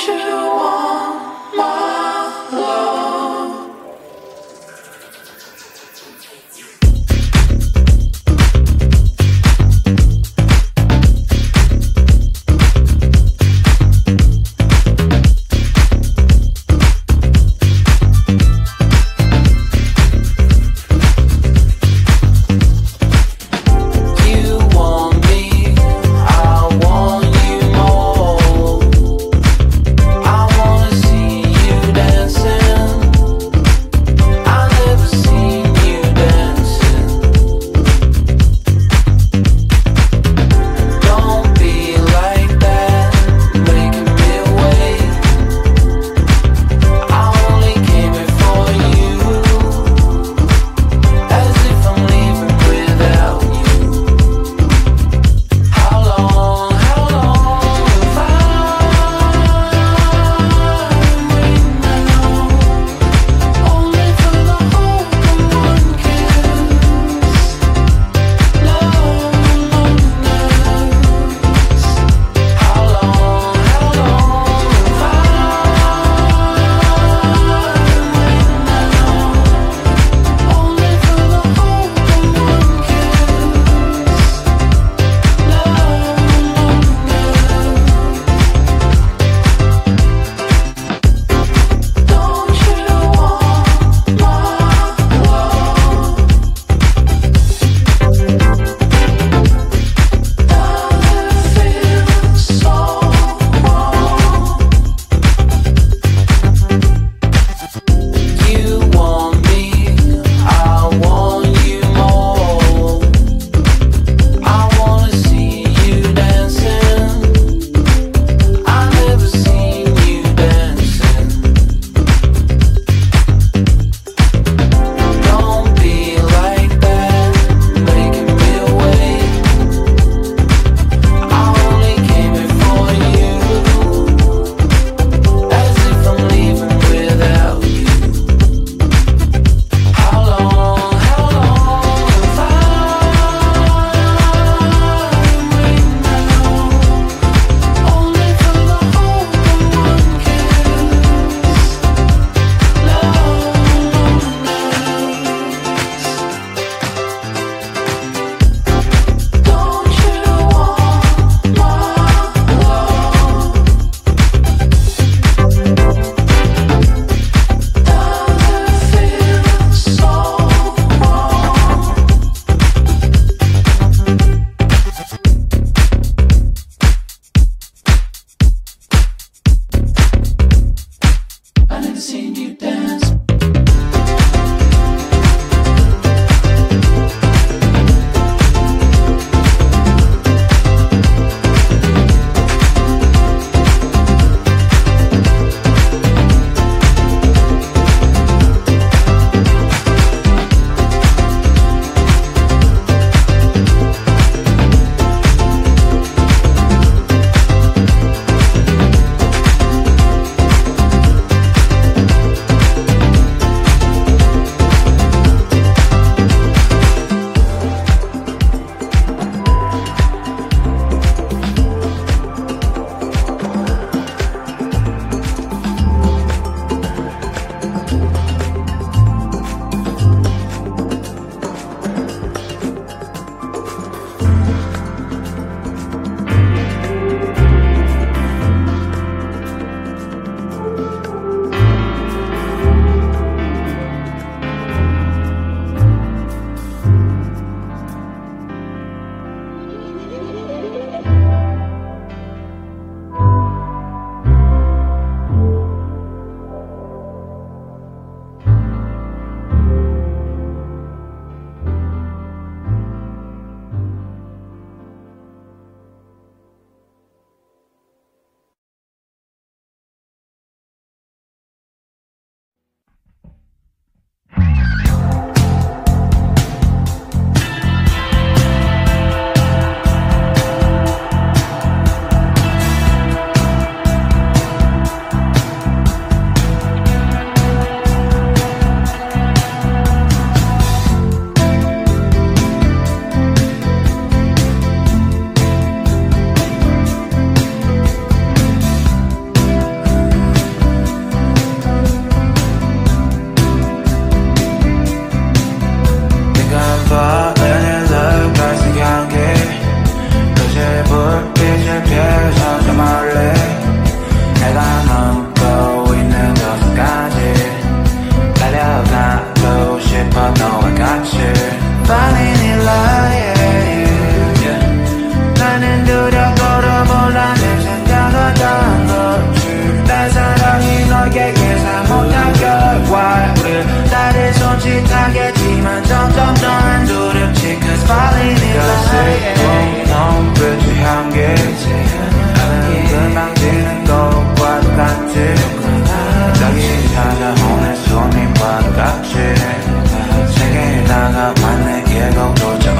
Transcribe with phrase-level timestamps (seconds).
[0.00, 0.79] 是我。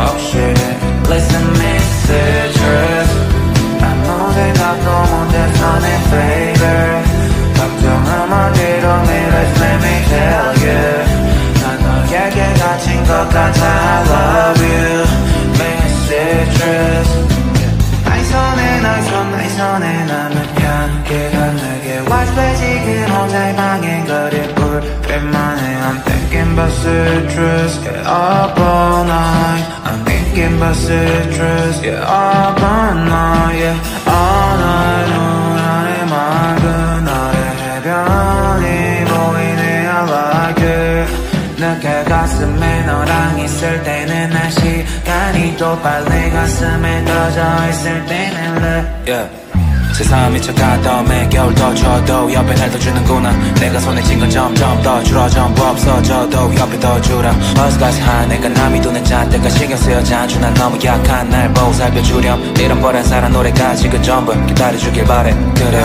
[0.00, 0.69] option
[30.80, 40.04] about citrus Yeah all night Yeah all night 눈 안에 맑은 나의 해변이 보이네 I
[40.08, 48.56] like it 늦게 가슴에 너랑 있을 때는 난 시간이 또 빨리 가슴에 떠져 있을 때는
[48.56, 49.49] love yeah.
[49.94, 53.32] 세상 미쳐가던 매 겨울 더 쳐도 옆에 날 더 주는구나.
[53.60, 58.80] 내가 손에 쥔 건 점점 더 줄어 전부 없어져도 옆에 더 줄어 어스가스한 내가 남이
[58.80, 62.54] 돈에 잣대가 신경 쓰여 자주 난 너무 약한 날 보고 살펴주렴.
[62.58, 65.30] 이런 버릇사람 노래가 지금 전부 기다려주길 바래.
[65.54, 65.84] 그래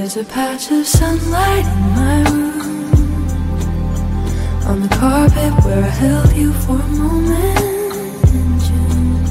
[0.00, 3.28] There's a patch of sunlight in my room.
[4.64, 9.24] On the carpet where I held you for a moment in June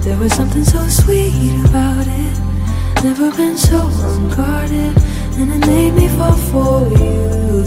[0.00, 3.04] There was something so sweet about it.
[3.04, 4.96] Never been so unguarded
[5.38, 7.62] And it made me fall for you.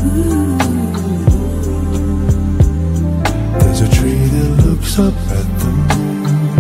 [3.57, 6.59] There's a tree that looks up at the moon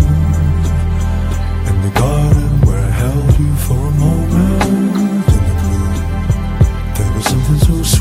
[1.67, 2.32] In the garden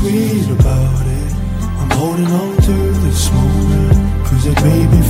[0.03, 1.31] sweet about it.
[1.79, 5.02] I'm holding on to this moment Cause it made me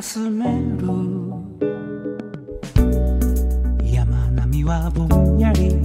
[0.00, 0.86] 休める。
[3.84, 5.76] 山並みはぼんやり。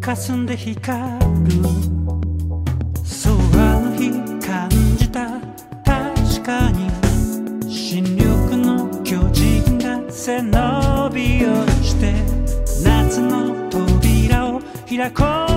[0.00, 1.62] 霞んで光る。
[3.04, 4.10] そうあの日
[4.40, 5.38] 感じた。
[5.84, 6.88] 確かに。
[7.70, 12.14] 新緑の巨人が背伸びをして。
[12.82, 15.53] 夏の扉を開こう。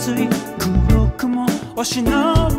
[0.00, 0.26] つい
[0.88, 1.44] 黒も
[1.76, 2.49] 押しの